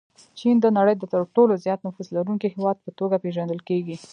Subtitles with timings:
[0.39, 3.95] چین د نړۍ د تر ټولو زیات نفوس لرونکي هېواد په توګه پېژندل کېږي.